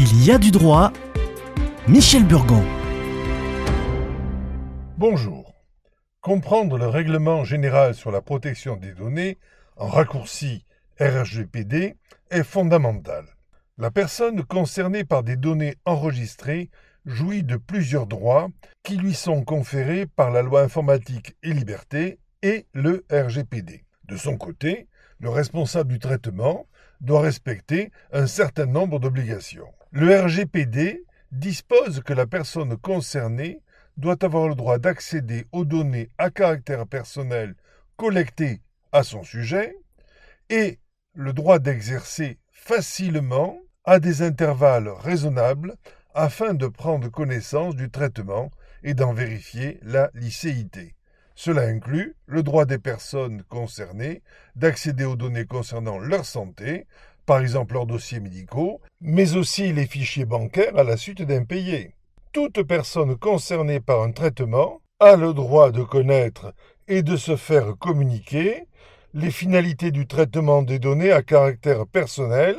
[0.00, 0.92] Il y a du droit.
[1.88, 2.62] Michel Burgon.
[4.96, 5.56] Bonjour.
[6.20, 9.38] Comprendre le règlement général sur la protection des données,
[9.76, 10.64] en raccourci
[11.00, 11.96] RGPD,
[12.30, 13.24] est fondamental.
[13.76, 16.70] La personne concernée par des données enregistrées
[17.04, 18.50] jouit de plusieurs droits
[18.84, 23.82] qui lui sont conférés par la loi informatique et liberté et le RGPD.
[24.04, 24.86] De son côté,
[25.18, 26.66] le responsable du traitement
[27.00, 29.72] doit respecter un certain nombre d'obligations.
[29.90, 33.62] Le RGPD dispose que la personne concernée
[33.96, 37.54] doit avoir le droit d'accéder aux données à caractère personnel
[37.96, 38.60] collectées
[38.92, 39.74] à son sujet
[40.50, 40.78] et
[41.14, 45.74] le droit d'exercer facilement à des intervalles raisonnables
[46.14, 48.50] afin de prendre connaissance du traitement
[48.82, 50.96] et d'en vérifier la licéité.
[51.34, 54.22] Cela inclut le droit des personnes concernées
[54.54, 56.86] d'accéder aux données concernant leur santé,
[57.28, 61.92] par exemple leurs dossiers médicaux, mais aussi les fichiers bancaires à la suite d'impayés.
[62.32, 66.54] Toute personne concernée par un traitement a le droit de connaître
[66.88, 68.64] et de se faire communiquer
[69.12, 72.56] les finalités du traitement des données à caractère personnel,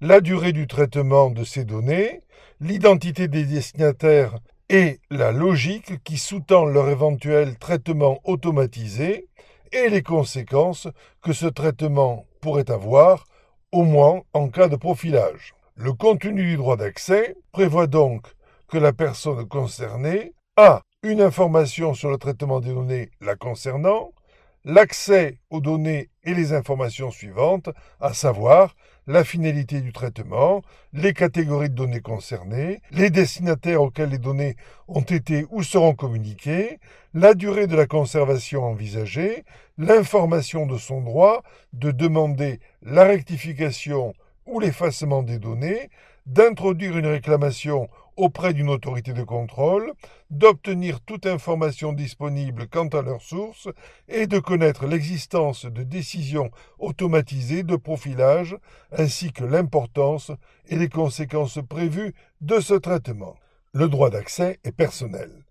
[0.00, 2.20] la durée du traitement de ces données,
[2.60, 9.26] l'identité des destinataires et la logique qui sous-tend leur éventuel traitement automatisé
[9.72, 10.86] et les conséquences
[11.20, 13.26] que ce traitement pourrait avoir,
[13.74, 15.52] au moins en cas de profilage.
[15.74, 18.28] Le contenu du droit d'accès prévoit donc
[18.68, 24.12] que la personne concernée a une information sur le traitement des données la concernant,
[24.64, 27.68] l'accès aux données et les informations suivantes,
[28.00, 34.18] à savoir la finalité du traitement, les catégories de données concernées, les destinataires auxquels les
[34.18, 34.56] données
[34.88, 36.78] ont été ou seront communiquées,
[37.12, 39.44] la durée de la conservation envisagée,
[39.78, 44.14] l'information de son droit de demander la rectification
[44.46, 45.90] ou l'effacement des données,
[46.26, 49.92] d'introduire une réclamation auprès d'une autorité de contrôle,
[50.30, 53.68] d'obtenir toute information disponible quant à leur source
[54.08, 58.56] et de connaître l'existence de décisions automatisées de profilage
[58.92, 60.30] ainsi que l'importance
[60.68, 63.36] et les conséquences prévues de ce traitement.
[63.72, 65.44] Le droit d'accès est personnel.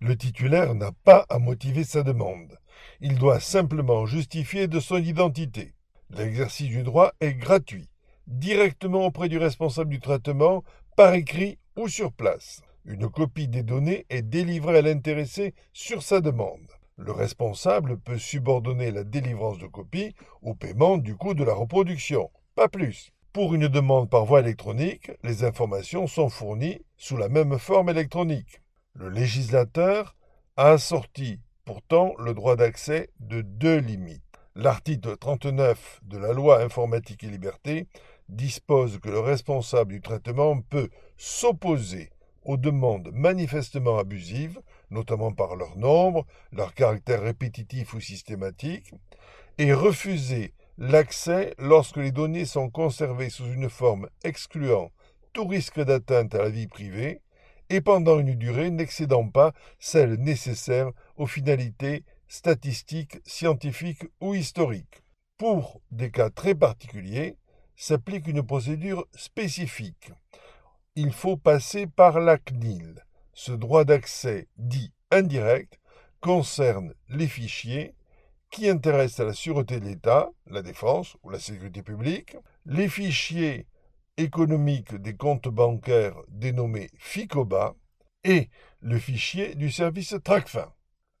[0.00, 2.58] Le titulaire n'a pas à motiver sa demande.
[3.00, 5.74] Il doit simplement justifier de son identité.
[6.10, 7.90] L'exercice du droit est gratuit,
[8.26, 10.64] directement auprès du responsable du traitement,
[10.96, 12.60] par écrit ou sur place.
[12.84, 16.66] Une copie des données est délivrée à l'intéressé sur sa demande.
[16.96, 22.30] Le responsable peut subordonner la délivrance de copie au paiement du coût de la reproduction.
[22.56, 23.12] Pas plus.
[23.32, 28.60] Pour une demande par voie électronique, les informations sont fournies sous la même forme électronique.
[28.94, 30.16] Le législateur
[30.56, 34.22] a assorti pourtant le droit d'accès de deux limites.
[34.56, 37.86] L'article 39 de la loi informatique et liberté
[38.28, 42.10] dispose que le responsable du traitement peut s'opposer
[42.44, 48.92] aux demandes manifestement abusives, notamment par leur nombre, leur caractère répétitif ou systématique,
[49.58, 54.92] et refuser l'accès lorsque les données sont conservées sous une forme excluant
[55.32, 57.20] tout risque d'atteinte à la vie privée
[57.70, 65.02] et pendant une durée n'excédant pas celle nécessaire aux finalités statistiques, scientifiques ou historiques.
[65.36, 67.36] Pour des cas très particuliers,
[67.78, 70.10] s'applique une procédure spécifique.
[70.96, 73.06] Il faut passer par la CNIL.
[73.32, 75.78] Ce droit d'accès dit indirect
[76.20, 77.94] concerne les fichiers
[78.50, 83.68] qui intéressent à la sûreté de l'État, la défense ou la sécurité publique, les fichiers
[84.16, 87.76] économiques des comptes bancaires dénommés FICOBA
[88.24, 88.50] et
[88.80, 90.72] le fichier du service TRACFIN.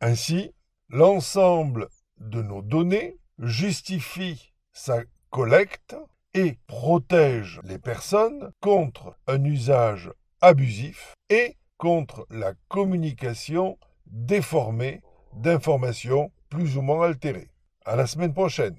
[0.00, 0.54] Ainsi,
[0.88, 5.94] l'ensemble de nos données justifie sa collecte
[6.36, 15.00] et protège les personnes contre un usage abusif et contre la communication déformée
[15.32, 17.48] d'informations plus ou moins altérées.
[17.86, 18.76] À la semaine prochaine.